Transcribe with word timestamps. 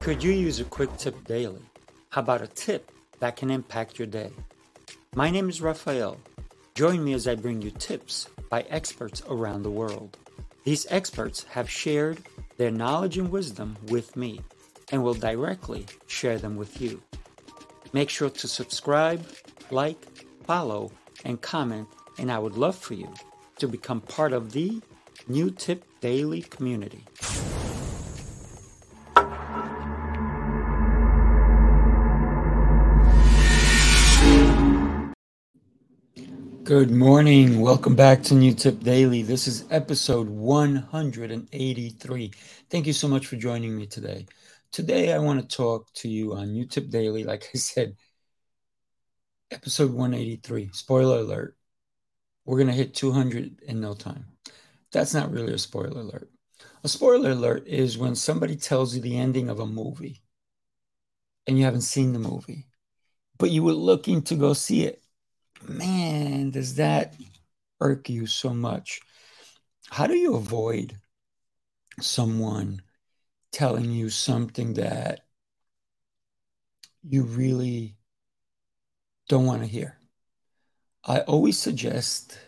Could 0.00 0.24
you 0.24 0.32
use 0.32 0.60
a 0.60 0.64
quick 0.64 0.96
tip 0.96 1.26
daily? 1.26 1.60
How 2.08 2.22
about 2.22 2.40
a 2.40 2.46
tip 2.46 2.90
that 3.18 3.36
can 3.36 3.50
impact 3.50 3.98
your 3.98 4.06
day? 4.06 4.30
My 5.14 5.28
name 5.28 5.50
is 5.50 5.60
Rafael. 5.60 6.16
Join 6.74 7.04
me 7.04 7.12
as 7.12 7.28
I 7.28 7.34
bring 7.34 7.60
you 7.60 7.70
tips 7.70 8.26
by 8.48 8.62
experts 8.70 9.22
around 9.28 9.62
the 9.62 9.70
world. 9.70 10.16
These 10.64 10.86
experts 10.88 11.44
have 11.50 11.68
shared 11.68 12.22
their 12.56 12.70
knowledge 12.70 13.18
and 13.18 13.30
wisdom 13.30 13.76
with 13.88 14.16
me 14.16 14.40
and 14.90 15.04
will 15.04 15.12
directly 15.12 15.84
share 16.06 16.38
them 16.38 16.56
with 16.56 16.80
you. 16.80 17.02
Make 17.92 18.08
sure 18.08 18.30
to 18.30 18.48
subscribe, 18.48 19.22
like, 19.70 20.02
follow, 20.44 20.92
and 21.26 21.42
comment, 21.42 21.88
and 22.16 22.32
I 22.32 22.38
would 22.38 22.56
love 22.56 22.74
for 22.74 22.94
you 22.94 23.12
to 23.58 23.68
become 23.68 24.00
part 24.00 24.32
of 24.32 24.52
the 24.52 24.80
New 25.28 25.50
Tip 25.50 25.84
Daily 26.00 26.40
community. 26.40 27.04
Good 36.70 36.92
morning. 36.92 37.60
Welcome 37.60 37.96
back 37.96 38.22
to 38.22 38.34
New 38.34 38.54
Tip 38.54 38.78
Daily. 38.78 39.22
This 39.22 39.48
is 39.48 39.64
episode 39.72 40.28
183. 40.28 42.30
Thank 42.70 42.86
you 42.86 42.92
so 42.92 43.08
much 43.08 43.26
for 43.26 43.34
joining 43.34 43.76
me 43.76 43.88
today. 43.88 44.26
Today, 44.70 45.12
I 45.12 45.18
want 45.18 45.40
to 45.40 45.56
talk 45.56 45.92
to 45.94 46.08
you 46.08 46.34
on 46.34 46.52
New 46.52 46.64
Tip 46.64 46.88
Daily. 46.88 47.24
Like 47.24 47.50
I 47.52 47.58
said, 47.58 47.96
episode 49.50 49.92
183. 49.92 50.70
Spoiler 50.72 51.18
alert. 51.18 51.56
We're 52.44 52.58
going 52.58 52.68
to 52.68 52.72
hit 52.72 52.94
200 52.94 53.62
in 53.66 53.80
no 53.80 53.94
time. 53.94 54.26
That's 54.92 55.12
not 55.12 55.32
really 55.32 55.54
a 55.54 55.58
spoiler 55.58 56.02
alert. 56.02 56.30
A 56.84 56.88
spoiler 56.88 57.32
alert 57.32 57.66
is 57.66 57.98
when 57.98 58.14
somebody 58.14 58.54
tells 58.54 58.94
you 58.94 59.02
the 59.02 59.18
ending 59.18 59.48
of 59.48 59.58
a 59.58 59.66
movie 59.66 60.22
and 61.48 61.58
you 61.58 61.64
haven't 61.64 61.80
seen 61.80 62.12
the 62.12 62.20
movie, 62.20 62.68
but 63.38 63.50
you 63.50 63.64
were 63.64 63.72
looking 63.72 64.22
to 64.22 64.36
go 64.36 64.52
see 64.52 64.84
it 64.84 65.02
man, 65.68 66.50
does 66.50 66.76
that 66.76 67.14
irk 67.80 68.08
you 68.08 68.26
so 68.26 68.52
much? 68.54 69.00
How 69.88 70.06
do 70.06 70.14
you 70.14 70.34
avoid 70.34 70.96
someone 72.00 72.82
telling 73.52 73.90
you 73.90 74.10
something 74.10 74.74
that 74.74 75.20
you 77.02 77.24
really 77.24 77.96
don't 79.28 79.46
want 79.46 79.62
to 79.62 79.68
hear? 79.68 79.96
I 81.04 81.20
always 81.20 81.58
suggest 81.58 82.38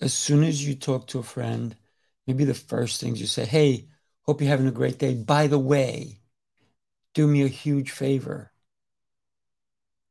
as 0.00 0.14
soon 0.14 0.44
as 0.44 0.66
you 0.66 0.74
talk 0.74 1.06
to 1.08 1.18
a 1.18 1.22
friend, 1.24 1.76
maybe 2.26 2.44
the 2.44 2.54
first 2.54 3.00
things 3.00 3.20
you 3.20 3.26
say, 3.26 3.44
Hey, 3.44 3.88
hope 4.22 4.40
you're 4.40 4.50
having 4.50 4.66
a 4.66 4.72
great 4.72 4.98
day. 4.98 5.14
By 5.14 5.46
the 5.46 5.58
way, 5.58 6.20
do 7.14 7.26
me 7.26 7.42
a 7.42 7.48
huge 7.48 7.90
favor. 7.90 8.52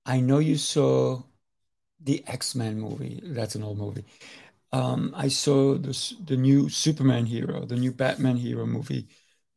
I 0.05 0.19
know 0.19 0.39
you 0.39 0.57
saw 0.57 1.23
the 2.01 2.23
X 2.27 2.55
Men 2.55 2.79
movie. 2.79 3.21
That's 3.23 3.55
an 3.55 3.63
old 3.63 3.77
movie. 3.77 4.05
Um, 4.73 5.13
I 5.15 5.29
saw 5.29 5.75
this, 5.77 6.15
the 6.25 6.37
new 6.37 6.69
Superman 6.69 7.25
hero, 7.25 7.65
the 7.65 7.75
new 7.77 7.91
Batman 7.91 8.37
hero 8.37 8.65
movie, 8.65 9.07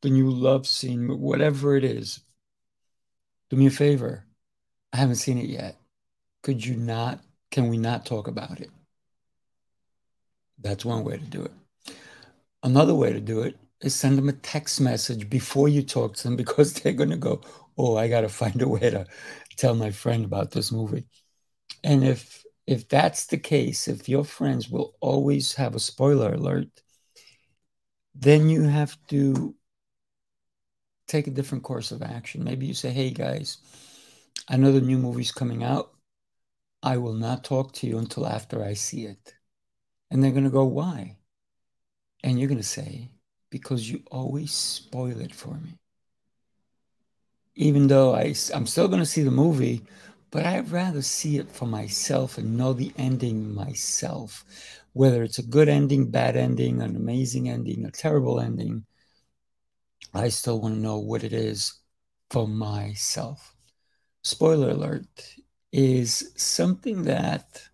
the 0.03 0.11
new 0.11 0.31
love 0.31 0.67
scene, 0.67 1.21
whatever 1.21 1.77
it 1.77 1.85
is. 1.85 2.21
Do 3.51 3.57
me 3.57 3.67
a 3.67 3.71
favor. 3.71 4.25
I 4.93 4.99
haven't 4.99 5.17
seen 5.17 5.39
it 5.39 5.49
yet. 5.51 5.77
Could 6.43 6.65
you 6.65 6.77
not? 6.77 7.23
Can 7.51 7.69
we 7.69 7.79
not 7.79 8.07
talk 8.07 8.29
about 8.29 8.61
it? 8.61 8.71
That's 10.59 10.85
one 10.85 11.03
way 11.05 11.17
to 11.19 11.25
do 11.25 11.43
it. 11.43 11.53
Another 12.63 12.95
way 12.95 13.13
to 13.13 13.21
do 13.21 13.41
it 13.43 13.57
is 13.83 13.95
send 13.95 14.19
them 14.19 14.29
a 14.29 14.33
text 14.33 14.81
message 14.81 15.31
before 15.31 15.69
you 15.69 15.83
talk 15.83 16.15
to 16.17 16.23
them 16.25 16.37
because 16.37 16.73
they're 16.73 16.93
going 16.93 17.11
to 17.11 17.17
go, 17.17 17.41
Oh, 17.79 17.97
I 17.97 18.09
got 18.09 18.23
to 18.23 18.29
find 18.29 18.61
a 18.61 18.69
way 18.69 18.91
to 18.91 19.07
tell 19.57 19.75
my 19.75 19.91
friend 19.91 20.25
about 20.25 20.51
this 20.51 20.71
movie. 20.71 21.07
And 21.83 22.05
if 22.05 22.45
if 22.67 22.89
that's 22.89 23.27
the 23.27 23.39
case, 23.39 23.89
if 23.89 24.09
your 24.09 24.25
friends 24.25 24.71
will 24.71 24.95
always 25.01 25.55
have 25.55 25.75
a 25.75 25.81
spoiler 25.81 26.35
alert, 26.35 26.69
then 28.15 28.49
you 28.49 28.63
have 28.65 28.97
to 29.09 29.55
take 31.07 31.27
a 31.27 31.33
different 31.33 31.65
course 31.65 31.91
of 31.91 32.03
action. 32.03 32.45
Maybe 32.45 32.67
you 32.67 32.75
say, 32.75 32.91
"Hey 32.91 33.11
guys, 33.11 33.59
I 34.49 34.57
know 34.57 34.73
the 34.73 34.81
new 34.81 34.99
movie's 34.99 35.33
coming 35.33 35.65
out. 35.65 35.93
I 36.83 36.97
will 36.99 37.15
not 37.15 37.45
talk 37.45 37.73
to 37.75 37.87
you 37.87 37.99
until 37.99 38.27
after 38.27 38.63
I 38.63 38.75
see 38.75 39.07
it." 39.07 39.35
And 40.11 40.23
they're 40.23 40.31
going 40.33 40.45
to 40.45 40.51
go, 40.51 40.65
"Why?" 40.65 41.17
And 42.23 42.39
you're 42.39 42.49
going 42.49 42.59
to 42.59 42.65
say, 42.65 43.11
"Because 43.51 43.91
you 43.91 44.03
always 44.11 44.53
spoil 44.53 45.21
it 45.21 45.35
for 45.35 45.55
me." 45.55 45.79
Even 47.55 47.89
though 47.89 48.15
I, 48.15 48.35
I'm 48.55 48.67
still 48.67 48.89
going 48.89 49.01
to 49.01 49.07
see 49.07 49.23
the 49.23 49.31
movie, 49.31 49.83
but 50.31 50.47
I'd 50.47 50.71
rather 50.71 51.03
see 51.03 51.39
it 51.39 51.51
for 51.51 51.67
myself 51.67 52.39
and 52.39 52.57
know 52.57 52.73
the 52.73 52.93
ending 52.97 53.53
myself. 53.53 54.45
Whether 54.93 55.23
it's 55.23 55.39
a 55.39 55.43
good 55.43 55.69
ending, 55.69 56.11
bad 56.11 56.37
ending, 56.37 56.83
an 56.83 56.97
amazing 56.97 57.49
ending, 57.49 57.85
a 57.85 57.91
terrible 57.91 58.41
ending, 58.41 58.85
I 60.15 60.29
still 60.29 60.61
want 60.61 60.75
to 60.75 60.81
know 60.81 60.99
what 60.99 61.25
it 61.25 61.33
is 61.33 61.75
for 62.31 62.47
myself. 62.47 63.55
Spoiler 64.23 64.71
alert 64.71 65.37
is 65.73 66.33
something 66.37 67.05
that 67.05 67.69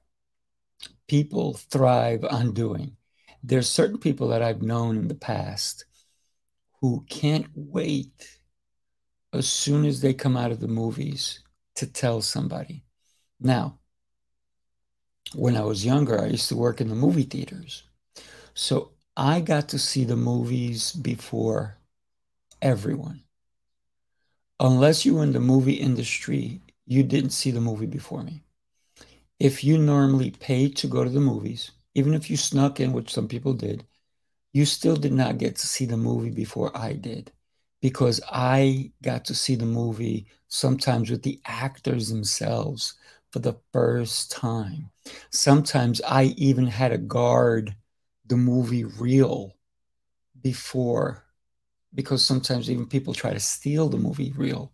people 1.09 1.55
thrive 1.55 2.25
on 2.25 2.53
doing. 2.53 2.97
There's 3.43 3.69
certain 3.69 3.99
people 3.99 4.29
that 4.29 4.43
I've 4.43 4.63
known 4.63 4.97
in 4.97 5.09
the 5.09 5.15
past 5.15 5.85
who 6.81 7.05
can't 7.09 7.47
wait 7.55 8.39
as 9.33 9.49
soon 9.49 9.85
as 9.85 10.01
they 10.01 10.15
come 10.15 10.37
out 10.37 10.53
of 10.53 10.61
the 10.61 10.69
movies 10.69 11.41
to 11.77 11.87
tell 11.87 12.21
somebody. 12.23 12.83
Now, 13.41 13.79
when 15.35 15.57
I 15.57 15.63
was 15.63 15.85
younger, 15.85 16.21
I 16.21 16.27
used 16.27 16.49
to 16.49 16.57
work 16.57 16.81
in 16.81 16.89
the 16.89 16.95
movie 16.95 17.25
theaters. 17.25 17.83
So 18.55 18.93
I 19.17 19.41
got 19.41 19.69
to 19.71 19.79
see 19.79 20.05
the 20.05 20.17
movies 20.17 20.93
before 20.93 21.79
everyone. 22.63 23.23
Unless 24.59 25.05
you 25.05 25.15
were 25.15 25.23
in 25.23 25.33
the 25.33 25.41
movie 25.41 25.75
industry, 25.75 26.63
you 26.87 27.03
didn't 27.03 27.31
see 27.31 27.51
the 27.51 27.61
movie 27.61 27.87
before 27.87 28.23
me. 28.23 28.43
If 29.39 29.63
you 29.63 29.77
normally 29.77 30.31
paid 30.31 30.77
to 30.77 30.87
go 30.87 31.05
to 31.05 31.11
the 31.11 31.21
movies, 31.21 31.73
even 31.95 32.15
if 32.15 32.31
you 32.31 32.37
snuck 32.37 32.81
in, 32.81 32.93
which 32.93 33.13
some 33.13 33.29
people 33.29 33.53
did, 33.53 33.85
you 34.53 34.65
still 34.65 34.97
did 34.97 35.13
not 35.13 35.37
get 35.37 35.57
to 35.57 35.67
see 35.67 35.85
the 35.85 35.99
movie 35.99 36.31
before 36.31 36.75
I 36.75 36.95
did 36.95 37.33
because 37.83 38.21
I 38.31 38.93
got 39.03 39.27
to 39.27 39.35
see 39.35 39.55
the 39.55 39.67
movie 39.67 40.29
sometimes 40.49 41.11
with 41.11 41.23
the 41.23 41.41
actors 41.45 42.09
themselves 42.09 42.95
for 43.31 43.39
the 43.41 43.57
first 43.73 44.31
time. 44.31 44.91
Sometimes 45.31 46.01
I 46.07 46.35
even 46.37 46.67
had 46.67 46.89
to 46.89 46.99
guard 46.99 47.75
the 48.27 48.37
movie 48.37 48.85
reel 48.85 49.57
before 50.43 51.25
because 51.95 52.25
sometimes 52.25 52.71
even 52.71 52.87
people 52.87 53.15
try 53.15 53.33
to 53.33 53.41
steal 53.41 53.89
the 53.89 53.99
movie 53.99 54.33
reel 54.37 54.73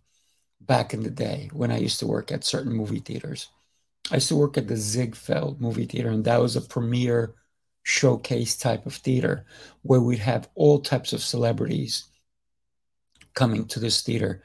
back 0.61 0.93
in 0.93 1.03
the 1.03 1.09
day 1.09 1.49
when 1.53 1.71
I 1.71 1.77
used 1.77 1.99
to 1.99 2.07
work 2.07 2.31
at 2.31 2.43
certain 2.43 2.73
movie 2.73 2.99
theaters. 2.99 3.49
I 4.11 4.15
used 4.15 4.29
to 4.29 4.35
work 4.35 4.57
at 4.57 4.67
the 4.67 4.77
Ziegfeld 4.77 5.61
movie 5.61 5.85
theater, 5.85 6.09
and 6.09 6.25
that 6.25 6.41
was 6.41 6.55
a 6.55 6.61
premiere 6.61 7.35
showcase 7.83 8.55
type 8.55 8.85
of 8.85 8.95
theater 8.95 9.45
where 9.81 10.01
we'd 10.01 10.19
have 10.19 10.49
all 10.55 10.79
types 10.79 11.13
of 11.13 11.21
celebrities 11.21 12.05
coming 13.33 13.65
to 13.65 13.79
this 13.79 14.01
theater. 14.01 14.41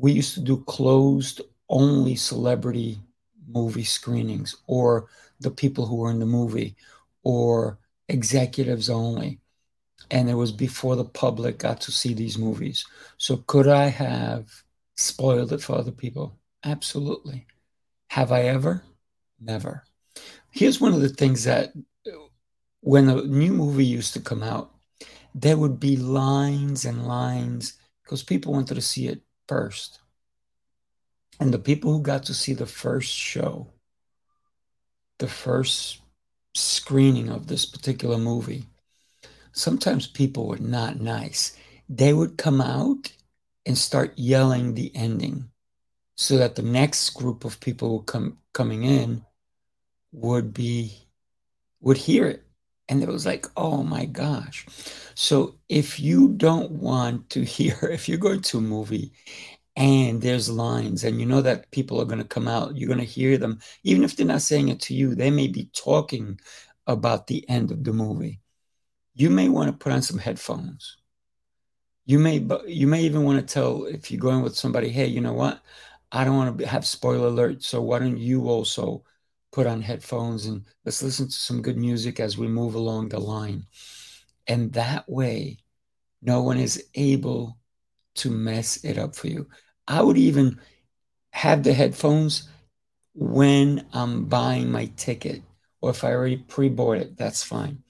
We 0.00 0.12
used 0.12 0.34
to 0.34 0.40
do 0.40 0.64
closed 0.64 1.42
only 1.68 2.16
celebrity 2.16 2.98
movie 3.46 3.84
screenings 3.84 4.56
or 4.66 5.08
the 5.40 5.50
people 5.50 5.84
who 5.86 5.96
were 5.96 6.10
in 6.10 6.18
the 6.18 6.26
movie 6.26 6.74
or 7.22 7.78
executives 8.08 8.88
only. 8.88 9.40
And 10.10 10.30
it 10.30 10.34
was 10.34 10.52
before 10.52 10.96
the 10.96 11.04
public 11.04 11.58
got 11.58 11.80
to 11.82 11.92
see 11.92 12.14
these 12.14 12.38
movies. 12.38 12.84
So 13.18 13.44
could 13.46 13.68
I 13.68 13.88
have 13.88 14.50
spoiled 14.96 15.52
it 15.52 15.60
for 15.60 15.76
other 15.76 15.92
people? 15.92 16.38
Absolutely. 16.64 17.46
Have 18.08 18.32
I 18.32 18.42
ever? 18.42 18.82
Never. 19.38 19.84
Here's 20.50 20.80
one 20.80 20.94
of 20.94 21.02
the 21.02 21.10
things 21.10 21.44
that 21.44 21.72
when 22.80 23.08
a 23.08 23.22
new 23.22 23.52
movie 23.52 23.84
used 23.84 24.14
to 24.14 24.20
come 24.20 24.42
out, 24.42 24.74
there 25.34 25.58
would 25.58 25.78
be 25.78 25.96
lines 25.96 26.86
and 26.86 27.06
lines 27.06 27.78
because 28.02 28.22
people 28.22 28.52
wanted 28.54 28.74
to 28.74 28.80
see 28.80 29.06
it 29.06 29.20
first. 29.50 29.98
And 31.40 31.52
the 31.52 31.58
people 31.58 31.92
who 31.92 32.02
got 32.02 32.22
to 32.26 32.34
see 32.34 32.54
the 32.54 32.66
first 32.84 33.12
show, 33.12 33.66
the 35.18 35.26
first 35.26 36.00
screening 36.54 37.28
of 37.30 37.48
this 37.48 37.66
particular 37.66 38.16
movie, 38.16 38.66
sometimes 39.50 40.06
people 40.06 40.46
were 40.46 40.58
not 40.78 41.00
nice. 41.00 41.56
They 41.88 42.12
would 42.12 42.38
come 42.38 42.60
out 42.60 43.10
and 43.66 43.76
start 43.76 44.12
yelling 44.16 44.74
the 44.74 44.92
ending 44.94 45.50
so 46.14 46.36
that 46.38 46.54
the 46.54 46.62
next 46.62 47.10
group 47.10 47.44
of 47.44 47.58
people 47.58 47.88
who 47.88 48.02
come 48.04 48.38
coming 48.52 48.84
in 48.84 49.24
would 50.12 50.54
be 50.54 51.08
would 51.80 51.96
hear 51.96 52.26
it 52.26 52.44
and 52.90 53.02
it 53.02 53.08
was 53.08 53.24
like 53.24 53.46
oh 53.56 53.82
my 53.82 54.04
gosh. 54.04 54.66
So 55.14 55.56
if 55.68 55.98
you 56.00 56.28
don't 56.32 56.70
want 56.72 57.30
to 57.30 57.44
hear 57.56 57.78
if 57.82 58.08
you're 58.08 58.18
going 58.18 58.42
to 58.42 58.58
a 58.58 58.60
movie 58.60 59.12
and 59.76 60.20
there's 60.20 60.50
lines 60.50 61.04
and 61.04 61.20
you 61.20 61.26
know 61.26 61.40
that 61.40 61.70
people 61.70 62.00
are 62.00 62.04
going 62.04 62.18
to 62.18 62.24
come 62.24 62.48
out 62.48 62.76
you're 62.76 62.88
going 62.88 62.98
to 62.98 63.04
hear 63.04 63.38
them 63.38 63.60
even 63.84 64.04
if 64.04 64.16
they're 64.16 64.26
not 64.26 64.42
saying 64.42 64.68
it 64.68 64.80
to 64.80 64.94
you 64.94 65.14
they 65.14 65.30
may 65.30 65.46
be 65.46 65.70
talking 65.74 66.38
about 66.86 67.26
the 67.26 67.48
end 67.48 67.70
of 67.70 67.84
the 67.84 67.92
movie. 67.92 68.40
You 69.14 69.30
may 69.30 69.48
want 69.48 69.70
to 69.70 69.76
put 69.76 69.92
on 69.92 70.02
some 70.02 70.18
headphones. 70.18 70.96
You 72.06 72.18
may 72.18 72.44
you 72.66 72.86
may 72.86 73.02
even 73.02 73.24
want 73.24 73.38
to 73.46 73.54
tell 73.54 73.84
if 73.84 74.10
you're 74.10 74.20
going 74.20 74.42
with 74.42 74.56
somebody 74.56 74.88
hey 74.88 75.06
you 75.06 75.20
know 75.20 75.32
what? 75.32 75.62
I 76.12 76.24
don't 76.24 76.36
want 76.36 76.58
to 76.58 76.66
have 76.66 76.84
spoiler 76.84 77.28
alert 77.28 77.62
so 77.62 77.80
why 77.82 78.00
don't 78.00 78.18
you 78.18 78.48
also 78.48 79.04
put 79.52 79.66
on 79.66 79.82
headphones 79.82 80.46
and 80.46 80.64
let's 80.84 81.02
listen 81.02 81.26
to 81.26 81.32
some 81.32 81.62
good 81.62 81.76
music 81.76 82.20
as 82.20 82.38
we 82.38 82.46
move 82.46 82.74
along 82.74 83.08
the 83.08 83.18
line 83.18 83.66
and 84.46 84.72
that 84.72 85.08
way 85.08 85.58
no 86.22 86.42
one 86.42 86.58
is 86.58 86.84
able 86.94 87.56
to 88.16 88.30
mess 88.30 88.84
it 88.84 88.98
up 88.98 89.14
for 89.14 89.28
you. 89.28 89.48
I 89.86 90.02
would 90.02 90.18
even 90.18 90.60
have 91.30 91.62
the 91.62 91.72
headphones 91.72 92.48
when 93.14 93.86
I'm 93.92 94.26
buying 94.26 94.70
my 94.70 94.86
ticket, 94.96 95.42
or 95.80 95.90
if 95.90 96.04
I 96.04 96.12
already 96.12 96.36
pre 96.36 96.68
bought 96.68 96.98
it, 96.98 97.16
that's 97.16 97.42
fine. 97.42 97.82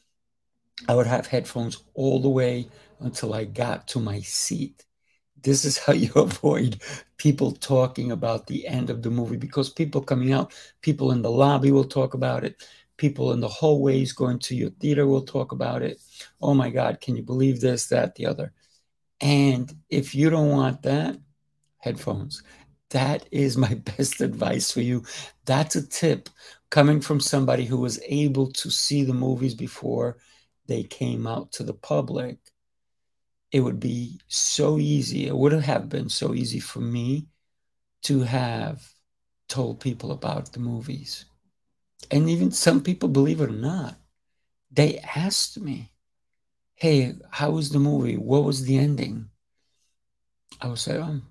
I 0.89 0.95
would 0.95 1.07
have 1.07 1.27
headphones 1.27 1.83
all 1.95 2.21
the 2.21 2.29
way 2.29 2.69
until 3.01 3.35
I 3.35 3.45
got 3.45 3.89
to 3.89 4.01
my 4.01 4.21
seat. 4.21 4.85
This 5.43 5.65
is 5.65 5.79
how 5.79 5.93
you 6.05 6.13
avoid 6.15 6.83
people 7.17 7.53
talking 7.53 8.13
about 8.13 8.47
the 8.47 8.67
end 8.67 8.91
of 8.91 9.03
the 9.03 9.11
movie 9.11 9.37
because 9.37 9.71
people 9.71 10.01
coming 10.01 10.33
out, 10.33 10.53
people 10.81 11.13
in 11.13 11.23
the 11.23 11.31
lobby 11.31 11.71
will 11.71 11.85
talk 11.85 12.15
about 12.15 12.45
it, 12.45 12.63
people 12.97 13.33
in 13.33 13.41
the 13.41 13.49
hallways 13.49 14.13
going 14.13 14.39
to 14.39 14.55
your 14.55 14.71
theater 14.71 15.07
will 15.07 15.23
talk 15.23 15.53
about 15.53 15.83
it. 15.83 16.01
Oh 16.41 16.55
my 16.55 16.71
God, 16.71 17.01
can 17.01 17.17
you 17.17 17.23
believe 17.23 17.61
this, 17.61 17.87
that, 17.89 18.15
the 18.15 18.27
other? 18.27 18.53
And 19.21 19.73
if 19.91 20.15
you 20.15 20.31
don't 20.31 20.51
want 20.51 20.83
that, 20.83 21.19
headphones. 21.79 22.43
That 22.91 23.27
is 23.31 23.57
my 23.57 23.75
best 23.97 24.21
advice 24.21 24.71
for 24.71 24.81
you. 24.81 25.05
That's 25.45 25.77
a 25.77 25.87
tip 25.87 26.29
coming 26.71 27.01
from 27.01 27.21
somebody 27.21 27.65
who 27.65 27.79
was 27.79 28.01
able 28.07 28.51
to 28.53 28.71
see 28.71 29.03
the 29.03 29.15
movies 29.15 29.55
before 29.55 30.19
they 30.67 30.85
came 30.85 31.27
out 31.27 31.53
to 31.53 31.65
the 31.65 31.75
public. 31.75 32.39
It 33.53 33.61
would 33.61 33.81
be 33.81 34.21
so 34.29 34.79
easy. 34.79 35.27
It 35.27 35.37
would 35.37 35.53
have 35.53 35.89
been 35.89 36.09
so 36.09 36.35
easy 36.35 36.61
for 36.61 36.81
me 36.81 37.27
to 38.03 38.21
have 38.21 38.89
told 39.49 39.81
people 39.81 40.13
about 40.13 40.53
the 40.53 40.61
movies. 40.61 41.25
And 42.11 42.31
even 42.31 42.51
some 42.51 42.83
people, 42.83 43.09
believe 43.09 43.41
it 43.41 43.51
or 43.51 43.53
not, 43.53 43.97
they 44.71 44.99
asked 44.99 45.61
me, 45.61 45.91
hey, 46.75 47.15
how 47.31 47.51
was 47.51 47.71
the 47.71 47.79
movie? 47.79 48.17
What 48.17 48.45
was 48.45 48.65
the 48.65 48.79
ending? 48.79 49.29
I 50.61 50.69
would 50.69 50.79
say, 50.79 50.97
um, 50.97 51.27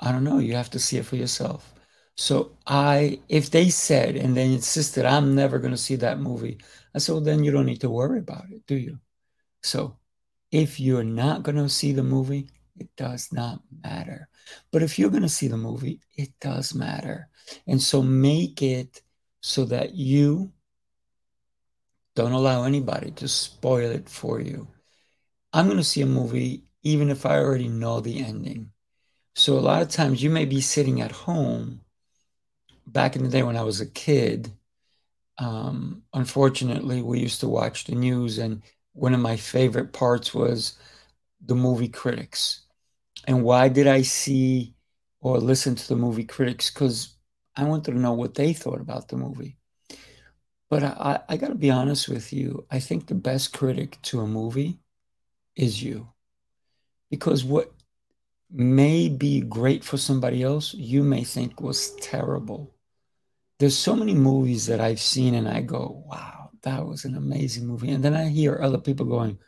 I 0.00 0.12
don't 0.12 0.24
know. 0.24 0.38
You 0.38 0.54
have 0.54 0.70
to 0.70 0.78
see 0.78 0.98
it 0.98 1.06
for 1.06 1.16
yourself. 1.16 1.72
So 2.16 2.58
I, 2.66 3.20
if 3.28 3.50
they 3.50 3.70
said 3.70 4.16
and 4.16 4.36
they 4.36 4.52
insisted, 4.52 5.06
I'm 5.06 5.34
never 5.34 5.58
going 5.58 5.70
to 5.72 5.78
see 5.78 5.96
that 5.96 6.20
movie, 6.20 6.58
I 6.94 6.98
said, 6.98 7.12
well, 7.12 7.22
then 7.22 7.42
you 7.42 7.50
don't 7.50 7.66
need 7.66 7.80
to 7.80 7.90
worry 7.90 8.18
about 8.18 8.50
it, 8.50 8.66
do 8.66 8.74
you? 8.74 8.98
So 9.62 9.96
if 10.52 10.78
you're 10.78 11.02
not 11.02 11.42
going 11.42 11.56
to 11.56 11.68
see 11.68 11.92
the 11.92 12.02
movie, 12.04 12.48
it 12.78 12.94
does 12.96 13.32
not 13.32 13.60
matter. 13.82 14.28
But 14.70 14.82
if 14.82 14.98
you're 14.98 15.10
going 15.10 15.22
to 15.22 15.28
see 15.28 15.48
the 15.48 15.56
movie, 15.56 16.00
it 16.14 16.30
does 16.40 16.74
matter. 16.74 17.28
And 17.66 17.82
so 17.82 18.02
make 18.02 18.62
it 18.62 19.02
so 19.40 19.64
that 19.64 19.94
you 19.94 20.52
don't 22.14 22.32
allow 22.32 22.64
anybody 22.64 23.10
to 23.12 23.26
spoil 23.26 23.90
it 23.90 24.08
for 24.08 24.40
you. 24.40 24.68
I'm 25.52 25.66
going 25.66 25.78
to 25.78 25.84
see 25.84 26.02
a 26.02 26.06
movie 26.06 26.64
even 26.82 27.10
if 27.10 27.24
I 27.24 27.38
already 27.38 27.68
know 27.68 28.00
the 28.00 28.22
ending. 28.24 28.70
So 29.34 29.58
a 29.58 29.60
lot 29.60 29.82
of 29.82 29.88
times 29.88 30.22
you 30.22 30.30
may 30.30 30.44
be 30.44 30.60
sitting 30.60 31.00
at 31.00 31.12
home. 31.12 31.80
Back 32.86 33.16
in 33.16 33.22
the 33.22 33.30
day 33.30 33.42
when 33.42 33.56
I 33.56 33.62
was 33.62 33.80
a 33.80 33.86
kid, 33.86 34.52
um, 35.38 36.02
unfortunately, 36.12 37.00
we 37.00 37.20
used 37.20 37.40
to 37.40 37.48
watch 37.48 37.84
the 37.84 37.94
news, 37.94 38.38
and 38.38 38.62
one 38.92 39.14
of 39.14 39.20
my 39.20 39.36
favorite 39.36 39.92
parts 39.92 40.34
was 40.34 40.78
the 41.44 41.54
movie 41.54 41.88
critics. 41.88 42.62
And 43.26 43.42
why 43.44 43.68
did 43.68 43.86
I 43.86 44.02
see 44.02 44.74
or 45.20 45.38
listen 45.38 45.74
to 45.74 45.88
the 45.88 45.96
movie 45.96 46.24
critics? 46.24 46.70
Because 46.70 47.16
I 47.56 47.64
wanted 47.64 47.92
to 47.92 47.98
know 47.98 48.12
what 48.12 48.34
they 48.34 48.52
thought 48.52 48.80
about 48.80 49.08
the 49.08 49.16
movie. 49.16 49.58
But 50.70 50.82
I, 50.82 51.20
I 51.28 51.36
got 51.36 51.48
to 51.48 51.54
be 51.54 51.70
honest 51.70 52.08
with 52.08 52.32
you. 52.32 52.66
I 52.70 52.80
think 52.80 53.06
the 53.06 53.14
best 53.14 53.52
critic 53.52 53.98
to 54.02 54.20
a 54.20 54.26
movie 54.26 54.78
is 55.54 55.82
you. 55.82 56.08
Because 57.10 57.44
what 57.44 57.72
may 58.50 59.08
be 59.08 59.40
great 59.40 59.84
for 59.84 59.96
somebody 59.96 60.42
else, 60.42 60.74
you 60.74 61.02
may 61.02 61.24
think 61.24 61.60
was 61.60 61.94
terrible. 61.96 62.74
There's 63.58 63.76
so 63.76 63.94
many 63.94 64.14
movies 64.14 64.66
that 64.66 64.80
I've 64.80 65.00
seen 65.00 65.34
and 65.34 65.48
I 65.48 65.60
go, 65.60 66.04
wow, 66.06 66.41
that 66.62 66.86
was 66.86 67.04
an 67.04 67.16
amazing 67.16 67.66
movie. 67.66 67.90
And 67.90 68.04
then 68.04 68.14
I 68.14 68.28
hear 68.28 68.58
other 68.60 68.78
people 68.78 69.06
going, 69.06 69.38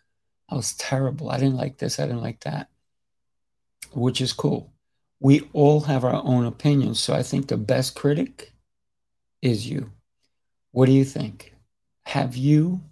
that 0.48 0.56
was 0.56 0.74
terrible. 0.74 1.30
I 1.30 1.38
didn't 1.38 1.56
like 1.56 1.78
this. 1.78 1.98
I 1.98 2.06
didn't 2.06 2.22
like 2.22 2.40
that, 2.40 2.68
which 3.92 4.20
is 4.20 4.32
cool. 4.32 4.72
We 5.20 5.48
all 5.52 5.80
have 5.80 6.04
our 6.04 6.22
own 6.24 6.44
opinions. 6.44 7.00
So 7.00 7.14
I 7.14 7.22
think 7.22 7.48
the 7.48 7.56
best 7.56 7.94
critic 7.94 8.52
is 9.40 9.66
you. 9.66 9.90
What 10.72 10.86
do 10.86 10.92
you 10.92 11.04
think? 11.04 11.54
Have 12.04 12.36
you 12.36 12.82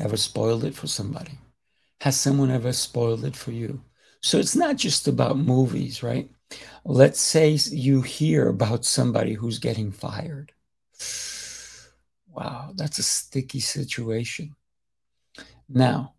ever 0.00 0.16
spoiled 0.16 0.64
it 0.64 0.74
for 0.74 0.86
somebody? 0.86 1.38
Has 2.00 2.18
someone 2.18 2.50
ever 2.50 2.72
spoiled 2.72 3.24
it 3.24 3.36
for 3.36 3.52
you? 3.52 3.82
So 4.20 4.38
it's 4.38 4.56
not 4.56 4.76
just 4.76 5.08
about 5.08 5.38
movies, 5.38 6.02
right? 6.02 6.30
Let's 6.84 7.20
say 7.20 7.58
you 7.70 8.02
hear 8.02 8.48
about 8.48 8.84
somebody 8.84 9.34
who's 9.34 9.58
getting 9.58 9.90
fired. 9.90 10.52
Wow, 12.36 12.72
that's 12.74 12.98
a 12.98 13.02
sticky 13.02 13.60
situation. 13.60 14.54
Now, 15.70 16.12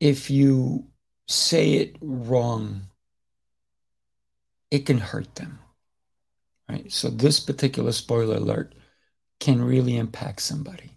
if 0.00 0.28
you 0.28 0.88
say 1.28 1.74
it 1.74 1.96
wrong, 2.00 2.88
it 4.72 4.84
can 4.84 4.98
hurt 4.98 5.36
them. 5.36 5.60
Right? 6.68 6.90
So 6.90 7.08
this 7.08 7.38
particular 7.38 7.92
spoiler 7.92 8.36
alert 8.36 8.74
can 9.38 9.62
really 9.62 9.96
impact 9.96 10.42
somebody. 10.42 10.90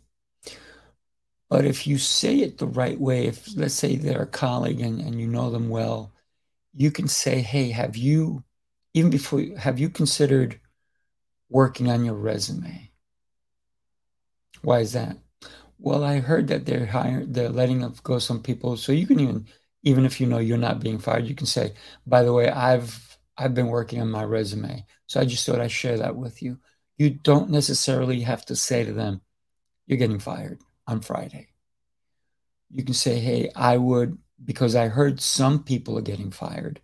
But 1.51 1.65
if 1.65 1.85
you 1.85 1.99
say 1.99 2.39
it 2.39 2.57
the 2.57 2.65
right 2.65 2.99
way, 2.99 3.27
if 3.27 3.55
let's 3.55 3.75
say 3.75 3.95
they're 3.95 4.23
a 4.23 4.27
colleague 4.27 4.81
and, 4.81 4.99
and 4.99 5.21
you 5.21 5.27
know 5.27 5.51
them 5.51 5.69
well, 5.69 6.13
you 6.73 6.89
can 6.89 7.07
say, 7.07 7.41
hey, 7.41 7.69
have 7.69 7.95
you, 7.95 8.43
even 8.95 9.11
before, 9.11 9.43
have 9.55 9.77
you 9.77 9.87
considered 9.87 10.59
working 11.55 11.89
on 11.89 12.03
your 12.03 12.15
resume? 12.15 12.91
Why 14.61 14.79
is 14.79 14.91
that? 14.91 15.15
Well, 15.79 16.03
I 16.03 16.19
heard 16.19 16.49
that 16.49 16.65
they're 16.65 16.85
hiring, 16.85 17.31
they're 17.31 17.47
letting 17.47 17.79
go 18.03 18.19
some 18.19 18.41
people. 18.41 18.75
So 18.75 18.91
you 18.91 19.07
can 19.07 19.21
even, 19.21 19.47
even 19.83 20.03
if 20.03 20.19
you 20.19 20.27
know 20.27 20.39
you're 20.39 20.57
not 20.57 20.81
being 20.81 20.99
fired, 20.99 21.25
you 21.25 21.33
can 21.33 21.47
say, 21.47 21.71
by 22.05 22.23
the 22.23 22.33
way, 22.33 22.49
I've 22.49 23.17
I've 23.37 23.53
been 23.53 23.67
working 23.67 24.01
on 24.01 24.11
my 24.11 24.25
resume. 24.25 24.85
So 25.07 25.21
I 25.21 25.23
just 25.23 25.45
thought 25.45 25.61
I'd 25.61 25.71
share 25.71 25.97
that 25.99 26.17
with 26.17 26.41
you. 26.41 26.57
You 26.97 27.11
don't 27.11 27.49
necessarily 27.49 28.19
have 28.19 28.45
to 28.47 28.55
say 28.57 28.83
to 28.83 28.91
them, 28.91 29.21
you're 29.87 30.03
getting 30.03 30.19
fired 30.19 30.59
on 30.87 30.99
Friday. 30.99 31.47
You 32.69 32.83
can 32.83 32.93
say, 32.95 33.19
hey, 33.19 33.49
I 33.55 33.77
would, 33.77 34.17
because 34.43 34.75
I 34.75 34.89
heard 34.89 35.21
some 35.21 35.63
people 35.63 35.97
are 35.97 36.09
getting 36.11 36.31
fired. 36.31 36.81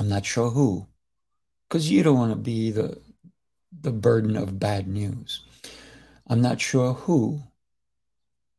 I'm 0.00 0.08
not 0.08 0.24
sure 0.24 0.50
who, 0.50 0.86
because 1.68 1.90
you 1.90 2.02
don't 2.02 2.18
want 2.18 2.32
to 2.32 2.50
be 2.50 2.70
the, 2.70 2.98
the 3.72 3.92
burden 3.92 4.36
of 4.36 4.58
bad 4.58 4.86
news. 4.88 5.42
I'm 6.26 6.40
not 6.40 6.60
sure 6.60 6.92
who, 6.94 7.42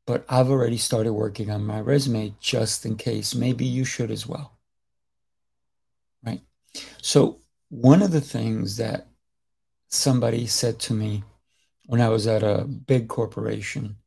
but 0.05 0.25
I've 0.29 0.49
already 0.49 0.77
started 0.77 1.13
working 1.13 1.49
on 1.49 1.65
my 1.65 1.81
resume 1.81 2.33
just 2.39 2.85
in 2.85 2.95
case. 2.95 3.35
Maybe 3.35 3.65
you 3.65 3.83
should 3.83 4.11
as 4.11 4.25
well. 4.25 4.57
Right? 6.25 6.41
So, 7.01 7.41
one 7.69 8.01
of 8.01 8.11
the 8.11 8.21
things 8.21 8.77
that 8.77 9.07
somebody 9.89 10.47
said 10.47 10.79
to 10.79 10.93
me 10.93 11.23
when 11.85 12.01
I 12.01 12.09
was 12.09 12.27
at 12.27 12.43
a 12.43 12.65
big 12.65 13.09
corporation, 13.09 13.97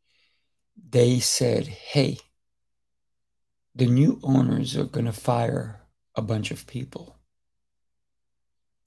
they 0.90 1.21
said, 1.21 1.66
hey, 1.66 2.19
the 3.75 3.87
new 3.87 4.21
owners 4.23 4.76
are 4.76 4.85
going 4.85 5.07
to 5.07 5.12
fire 5.12 5.80
a 6.14 6.23
bunch 6.23 6.50
of 6.50 6.66
people. 6.66 7.19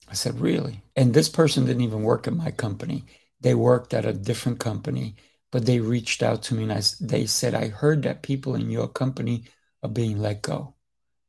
I 0.08 0.14
said, 0.14 0.40
really? 0.40 0.82
And 0.96 1.12
this 1.14 1.28
person 1.28 1.66
didn't 1.66 1.82
even 1.82 2.02
work 2.02 2.26
at 2.26 2.34
my 2.34 2.50
company. 2.50 3.04
They 3.40 3.54
worked 3.54 3.94
at 3.94 4.04
a 4.04 4.12
different 4.12 4.60
company, 4.60 5.16
but 5.50 5.66
they 5.66 5.80
reached 5.80 6.22
out 6.22 6.42
to 6.44 6.54
me 6.54 6.64
and 6.64 6.72
I, 6.72 6.82
they 7.00 7.26
said, 7.26 7.54
I 7.54 7.68
heard 7.68 8.02
that 8.02 8.22
people 8.22 8.54
in 8.54 8.70
your 8.70 8.88
company 8.88 9.44
are 9.82 9.88
being 9.88 10.18
let 10.18 10.42
go. 10.42 10.74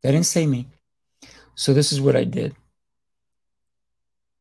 They 0.01 0.11
didn't 0.11 0.27
say 0.27 0.45
me. 0.45 0.67
So 1.55 1.73
this 1.73 1.91
is 1.91 2.01
what 2.01 2.15
I 2.15 2.25
did. 2.25 2.55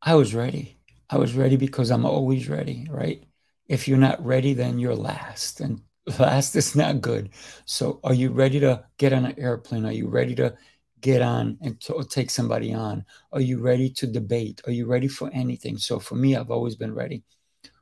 I 0.02 0.14
was 0.16 0.34
ready. 0.34 0.76
I 1.08 1.16
was 1.18 1.34
ready 1.34 1.56
because 1.56 1.90
I'm 1.90 2.04
always 2.04 2.48
ready, 2.48 2.86
right? 2.90 3.24
If 3.68 3.88
you're 3.88 3.98
not 3.98 4.24
ready, 4.24 4.52
then 4.52 4.78
you're 4.78 4.96
last, 4.96 5.60
and 5.60 5.80
last 6.18 6.54
is 6.56 6.76
not 6.76 7.00
good. 7.00 7.30
So, 7.64 8.00
are 8.04 8.12
you 8.12 8.30
ready 8.30 8.60
to 8.60 8.84
get 8.98 9.12
on 9.12 9.24
an 9.24 9.38
airplane? 9.38 9.86
Are 9.86 9.92
you 9.92 10.08
ready 10.08 10.34
to 10.36 10.56
get 11.04 11.20
on 11.20 11.58
and 11.60 11.78
to, 11.82 12.02
take 12.08 12.30
somebody 12.30 12.72
on? 12.72 13.04
Are 13.30 13.40
you 13.40 13.60
ready 13.60 13.90
to 13.90 14.06
debate? 14.06 14.62
Are 14.66 14.72
you 14.72 14.86
ready 14.86 15.06
for 15.06 15.30
anything? 15.34 15.76
So 15.76 15.98
for 16.00 16.14
me, 16.14 16.34
I've 16.34 16.50
always 16.50 16.76
been 16.76 16.94
ready. 16.94 17.22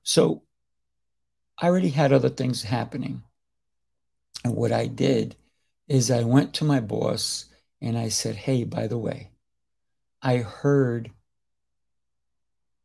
So 0.02 0.42
I 1.56 1.68
already 1.68 1.90
had 1.90 2.12
other 2.12 2.28
things 2.28 2.64
happening. 2.64 3.22
And 4.44 4.56
what 4.56 4.72
I 4.72 4.88
did 4.88 5.36
is 5.86 6.10
I 6.10 6.24
went 6.24 6.52
to 6.54 6.64
my 6.64 6.80
boss 6.80 7.46
and 7.80 7.96
I 7.96 8.08
said, 8.08 8.34
Hey, 8.34 8.64
by 8.64 8.88
the 8.88 8.98
way, 8.98 9.30
I 10.20 10.38
heard 10.38 11.12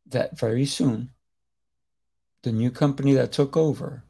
that 0.06 0.38
very 0.38 0.66
soon 0.66 1.10
the 2.44 2.52
new 2.52 2.70
company 2.70 3.14
that 3.14 3.32
took 3.32 3.56
over 3.56 4.04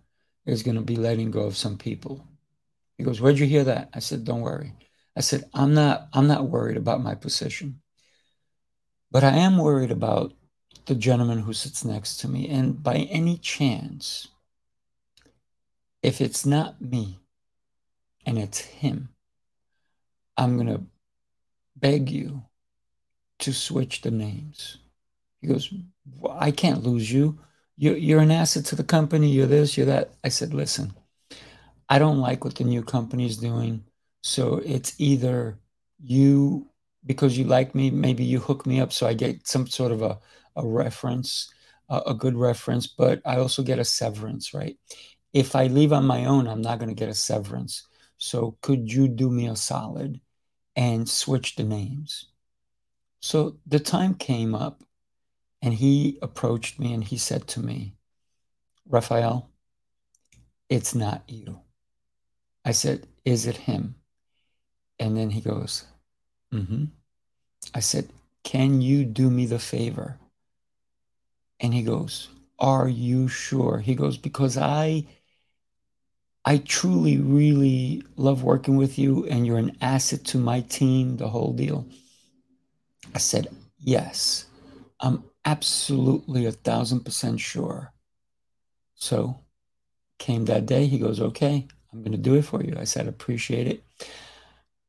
is 0.44 0.62
going 0.62 0.76
to 0.76 0.82
be 0.82 0.97
letting 0.97 1.30
go 1.30 1.40
of 1.40 1.56
some 1.56 1.78
people. 1.78 2.28
He 2.99 3.04
goes, 3.04 3.18
Where'd 3.18 3.38
you 3.38 3.47
hear 3.47 3.64
that? 3.64 3.88
I 3.94 4.00
said, 4.00 4.25
Don't 4.25 4.42
worry. 4.42 4.75
I 5.19 5.21
said, 5.21 5.51
I'm 5.53 5.75
not 5.75 6.09
I'm 6.13 6.29
not 6.29 6.49
worried 6.49 6.77
about 6.77 7.03
my 7.03 7.17
position. 7.17 7.81
But 9.11 9.25
I 9.25 9.31
am 9.31 9.59
worried 9.59 9.91
about 9.91 10.33
the 10.87 10.95
gentleman 10.95 11.41
who 11.41 11.53
sits 11.53 11.85
next 11.85 12.19
to 12.19 12.29
me. 12.29 12.49
And 12.49 12.81
by 12.81 12.95
any 13.11 13.37
chance, 13.37 14.29
if 16.05 16.21
it's 16.21 16.47
not 16.47 16.81
me 16.81 17.19
and 18.27 18.39
it's 18.39 18.61
him, 18.61 19.09
I'm 20.37 20.55
going 20.55 20.69
to 20.69 20.83
beg 21.75 22.11
you 22.11 22.45
to 23.41 23.53
switch 23.53 24.03
the 24.03 24.13
names. 24.13 24.79
He 25.41 25.49
goes, 25.49 25.73
I 26.31 26.53
can't 26.53 26.85
lose 26.85 27.11
you. 27.11 27.41
You're, 27.77 27.97
you're 27.97 28.21
an 28.21 28.31
asset 28.31 28.67
to 28.67 28.77
the 28.77 28.85
company. 28.85 29.31
You're 29.31 29.47
this, 29.47 29.77
you're 29.77 29.87
that. 29.87 30.13
I 30.23 30.29
said, 30.29 30.55
listen, 30.55 30.93
I 31.89 31.99
don't 31.99 32.19
like 32.19 32.45
what 32.45 32.55
the 32.55 32.65
new 32.65 32.85
company 32.85 33.27
is 33.27 33.37
doing. 33.37 33.83
So 34.23 34.57
it's 34.65 34.95
either 34.99 35.59
you, 36.01 36.69
because 37.07 37.39
you 37.39 37.45
like 37.45 37.75
me, 37.75 37.91
maybe 37.91 38.25
you 38.25 38.41
hook 38.41 38.67
me 38.67 38.81
up 38.81 38.93
so 38.93 39.07
I 39.07 39.15
get 39.15 39.47
some 39.47 39.67
sort 39.67 39.93
of 39.93 40.03
a, 40.03 40.19
a 40.57 40.67
reference, 40.67 41.53
a, 41.89 42.03
a 42.09 42.15
good 42.15 42.37
reference, 42.37 42.87
but 42.87 43.21
I 43.25 43.39
also 43.39 43.63
get 43.63 43.79
a 43.79 43.85
severance, 43.85 44.53
right? 44.55 44.77
If 45.33 45.55
I 45.55 45.67
leave 45.67 45.93
on 45.93 46.07
my 46.07 46.25
own, 46.25 46.49
I'm 46.49 46.63
not 46.63 46.79
going 46.79 46.89
to 46.89 46.95
get 46.95 47.09
a 47.09 47.15
severance. 47.15 47.87
So 48.19 48.57
could 48.63 48.93
you 48.93 49.09
do 49.09 49.31
me 49.31 49.47
a 49.49 49.57
solid 49.57 50.21
and 50.75 51.09
switch 51.09 51.57
the 51.57 51.65
names? 51.65 52.27
So 53.21 53.59
the 53.67 53.81
time 53.81 54.15
came 54.15 54.55
up 54.55 54.83
and 55.63 55.75
he 55.75 56.19
approached 56.23 56.79
me 56.79 56.93
and 56.93 57.05
he 57.05 57.19
said 57.19 57.47
to 57.49 57.61
me, 57.61 57.95
Rafael, 58.87 59.51
it's 60.69 60.95
not 60.95 61.25
you. 61.29 61.61
I 62.65 62.73
said, 62.73 63.07
Is 63.25 63.47
it 63.47 63.57
him? 63.57 63.98
And 64.99 65.17
then 65.17 65.31
he 65.31 65.40
goes, 65.40 65.85
Mm 66.52 66.67
hmm. 66.67 66.85
I 67.75 67.81
said, 67.81 68.09
Can 68.45 68.81
you 68.81 69.05
do 69.05 69.31
me 69.31 69.47
the 69.47 69.59
favor? 69.59 70.19
And 71.61 71.75
he 71.75 71.83
goes, 71.83 72.28
Are 72.59 72.88
you 72.88 73.28
sure? 73.28 73.78
He 73.78 73.95
goes, 73.95 74.17
Because 74.17 74.57
I. 74.57 75.07
I 76.45 76.59
truly, 76.59 77.19
really 77.19 78.02
love 78.17 78.43
working 78.43 78.76
with 78.78 78.99
you, 78.99 79.26
and 79.26 79.47
you're 79.47 79.59
an 79.59 79.76
asset 79.83 80.25
to 80.26 80.38
my 80.38 80.62
team, 80.62 81.19
the 81.19 81.28
whole 81.28 81.52
deal. 81.52 81.87
I 83.14 83.19
said, 83.19 83.49
Yes, 83.78 84.47
I'm 85.00 85.25
absolutely 85.45 86.47
a 86.47 86.52
thousand 86.52 87.00
percent 87.00 87.40
sure. 87.40 87.93
So 88.95 89.38
came 90.19 90.47
that 90.47 90.67
day. 90.67 90.87
He 90.87 90.99
goes, 90.99 91.21
Okay, 91.21 91.67
I'm 91.93 92.00
going 92.00 92.12
to 92.12 92.19
do 92.19 92.35
it 92.35 92.43
for 92.47 92.62
you. 92.62 92.76
I 92.78 92.85
said, 92.85 93.09
Appreciate 93.09 93.67
it. 93.67 93.85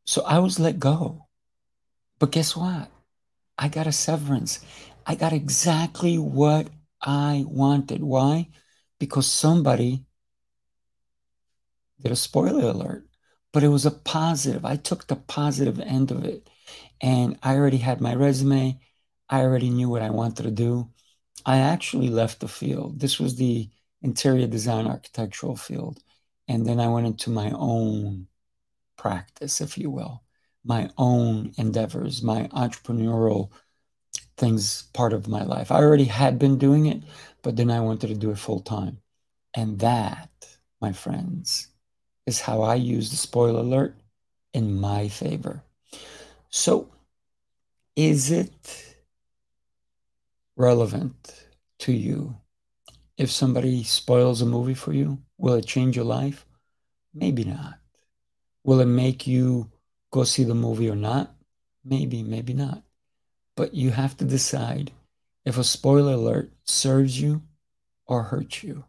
So 0.09 0.23
I 0.23 0.39
was 0.39 0.59
let 0.59 0.79
go. 0.79 1.27
But 2.17 2.31
guess 2.31 2.55
what? 2.55 2.89
I 3.59 3.67
got 3.67 3.85
a 3.85 3.91
severance. 3.91 4.59
I 5.05 5.13
got 5.13 5.33
exactly 5.33 6.17
what 6.17 6.67
I 6.99 7.45
wanted. 7.47 8.01
Why? 8.01 8.49
Because 8.99 9.27
somebody 9.27 10.07
did 12.01 12.11
a 12.11 12.15
spoiler 12.15 12.71
alert, 12.71 13.07
but 13.53 13.63
it 13.63 13.67
was 13.67 13.85
a 13.85 13.91
positive. 13.91 14.65
I 14.65 14.77
took 14.77 15.05
the 15.05 15.15
positive 15.15 15.79
end 15.79 16.09
of 16.09 16.25
it. 16.25 16.49
And 16.99 17.37
I 17.43 17.53
already 17.53 17.77
had 17.77 18.01
my 18.01 18.15
resume. 18.15 18.79
I 19.29 19.41
already 19.41 19.69
knew 19.69 19.89
what 19.89 20.01
I 20.01 20.09
wanted 20.09 20.41
to 20.41 20.51
do. 20.51 20.89
I 21.45 21.59
actually 21.59 22.09
left 22.09 22.39
the 22.39 22.47
field. 22.47 22.99
This 22.99 23.19
was 23.19 23.35
the 23.35 23.69
interior 24.01 24.47
design 24.47 24.87
architectural 24.87 25.55
field. 25.55 26.01
And 26.47 26.65
then 26.65 26.79
I 26.79 26.87
went 26.87 27.05
into 27.05 27.29
my 27.29 27.51
own 27.51 28.25
practice, 28.99 29.61
if 29.61 29.77
you 29.77 29.89
will, 29.89 30.23
my 30.63 30.89
own 30.97 31.53
endeavors, 31.57 32.21
my 32.21 32.47
entrepreneurial 32.49 33.49
things 34.37 34.83
part 34.93 35.13
of 35.13 35.27
my 35.27 35.43
life. 35.43 35.71
I 35.71 35.77
already 35.77 36.05
had 36.05 36.37
been 36.37 36.57
doing 36.57 36.85
it, 36.85 37.01
but 37.41 37.55
then 37.55 37.71
I 37.71 37.79
wanted 37.79 38.07
to 38.07 38.15
do 38.15 38.31
it 38.31 38.37
full 38.37 38.59
time. 38.59 38.97
And 39.55 39.79
that, 39.79 40.29
my 40.81 40.91
friends, 40.91 41.69
is 42.25 42.41
how 42.41 42.61
I 42.61 42.75
use 42.75 43.09
the 43.09 43.17
spoiler 43.17 43.61
alert 43.61 43.95
in 44.53 44.79
my 44.79 45.07
favor. 45.07 45.63
So, 46.49 46.89
is 47.95 48.31
it 48.31 48.89
relevant 50.59 51.45
to 51.79 51.93
you. 51.93 52.35
If 53.17 53.31
somebody 53.31 53.83
spoils 53.83 54.41
a 54.41 54.45
movie 54.45 54.73
for 54.73 54.93
you, 54.93 55.19
will 55.37 55.55
it 55.55 55.65
change 55.65 55.95
your 55.95 56.05
life? 56.05 56.45
Maybe 57.13 57.45
not. 57.45 57.79
Will 58.69 58.81
it 58.81 58.85
make 58.85 59.25
you 59.25 59.71
go 60.11 60.23
see 60.23 60.43
the 60.43 60.53
movie 60.53 60.91
or 60.91 60.95
not? 60.95 61.33
Maybe, 61.83 62.21
maybe 62.21 62.53
not. 62.53 62.83
But 63.55 63.73
you 63.73 63.89
have 63.89 64.15
to 64.17 64.25
decide 64.25 64.91
if 65.43 65.57
a 65.57 65.63
spoiler 65.63 66.13
alert 66.13 66.51
serves 66.65 67.19
you 67.19 67.41
or 68.05 68.21
hurts 68.21 68.61
you. 68.61 68.83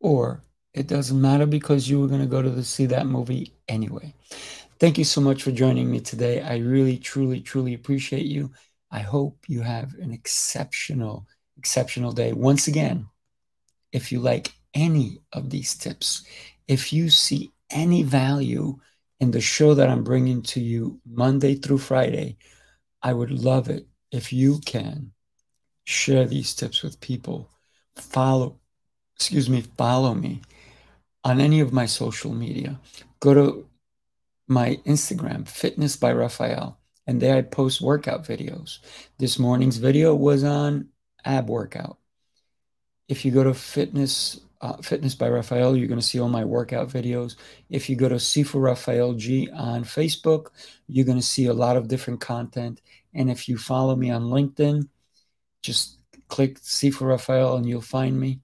Or 0.00 0.42
it 0.72 0.86
doesn't 0.86 1.20
matter 1.20 1.44
because 1.44 1.86
you 1.86 2.00
were 2.00 2.08
going 2.08 2.22
to 2.22 2.26
go 2.26 2.40
to 2.40 2.48
the, 2.48 2.64
see 2.64 2.86
that 2.86 3.06
movie 3.06 3.52
anyway. 3.68 4.14
Thank 4.78 4.96
you 4.96 5.04
so 5.04 5.20
much 5.20 5.42
for 5.42 5.52
joining 5.52 5.90
me 5.90 6.00
today. 6.00 6.40
I 6.40 6.56
really, 6.56 6.96
truly, 6.96 7.42
truly 7.42 7.74
appreciate 7.74 8.24
you. 8.24 8.52
I 8.90 9.00
hope 9.00 9.36
you 9.48 9.60
have 9.60 9.92
an 9.96 10.12
exceptional, 10.12 11.26
exceptional 11.58 12.12
day. 12.12 12.32
Once 12.32 12.68
again, 12.68 13.08
if 13.92 14.10
you 14.10 14.20
like 14.20 14.54
any 14.72 15.20
of 15.34 15.50
these 15.50 15.74
tips, 15.74 16.24
if 16.66 16.90
you 16.90 17.10
see 17.10 17.52
any 17.70 18.02
value 18.02 18.78
in 19.20 19.30
the 19.30 19.40
show 19.40 19.74
that 19.74 19.88
I'm 19.88 20.04
bringing 20.04 20.42
to 20.42 20.60
you 20.60 21.00
Monday 21.06 21.54
through 21.54 21.78
Friday, 21.78 22.36
I 23.02 23.12
would 23.12 23.30
love 23.30 23.68
it 23.68 23.86
if 24.10 24.32
you 24.32 24.60
can 24.60 25.12
share 25.84 26.26
these 26.26 26.54
tips 26.54 26.82
with 26.82 27.00
people. 27.00 27.50
Follow, 27.96 28.58
excuse 29.16 29.48
me, 29.48 29.62
follow 29.76 30.14
me 30.14 30.42
on 31.22 31.40
any 31.40 31.60
of 31.60 31.72
my 31.72 31.86
social 31.86 32.32
media. 32.32 32.80
Go 33.20 33.34
to 33.34 33.68
my 34.48 34.78
Instagram, 34.86 35.48
Fitness 35.48 35.96
by 35.96 36.12
Rafael 36.12 36.78
and 37.06 37.20
there 37.20 37.36
I 37.36 37.42
post 37.42 37.80
workout 37.80 38.24
videos. 38.24 38.78
This 39.18 39.38
morning's 39.38 39.76
video 39.76 40.14
was 40.14 40.44
on 40.44 40.88
ab 41.24 41.48
workout. 41.48 41.98
If 43.08 43.24
you 43.24 43.32
go 43.32 43.44
to 43.44 43.54
fitness 43.54 44.40
uh, 44.64 44.78
fitness 44.78 45.14
by 45.14 45.28
Rafael, 45.28 45.76
you're 45.76 45.88
going 45.88 46.00
to 46.00 46.06
see 46.06 46.18
all 46.18 46.30
my 46.30 46.42
workout 46.42 46.88
videos. 46.88 47.36
If 47.68 47.90
you 47.90 47.96
go 47.96 48.08
to 48.08 48.14
Sifu 48.14 48.62
Rafael 48.62 49.12
G 49.12 49.50
on 49.50 49.84
Facebook, 49.84 50.46
you're 50.88 51.04
going 51.04 51.18
to 51.18 51.32
see 51.34 51.46
a 51.46 51.52
lot 51.52 51.76
of 51.76 51.86
different 51.86 52.22
content. 52.22 52.80
And 53.12 53.30
if 53.30 53.46
you 53.46 53.58
follow 53.58 53.94
me 53.94 54.10
on 54.10 54.22
LinkedIn, 54.22 54.88
just 55.60 55.98
click 56.28 56.58
Sifu 56.62 57.02
Rafael 57.02 57.56
and 57.56 57.68
you'll 57.68 57.82
find 57.82 58.18
me. 58.18 58.40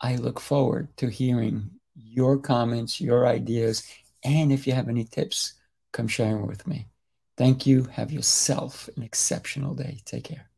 I 0.00 0.16
look 0.16 0.40
forward 0.40 0.88
to 0.96 1.08
hearing 1.08 1.70
your 1.94 2.38
comments, 2.38 3.00
your 3.00 3.24
ideas, 3.24 3.86
and 4.24 4.50
if 4.50 4.66
you 4.66 4.72
have 4.72 4.88
any 4.88 5.04
tips, 5.04 5.52
come 5.92 6.08
share 6.08 6.32
them 6.32 6.48
with 6.48 6.66
me. 6.66 6.88
Thank 7.36 7.68
you. 7.68 7.84
Have 7.84 8.10
yourself 8.10 8.88
an 8.96 9.04
exceptional 9.04 9.74
day. 9.74 10.00
Take 10.04 10.24
care. 10.24 10.51